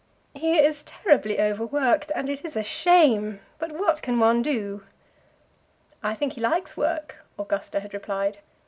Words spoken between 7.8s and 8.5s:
had replied.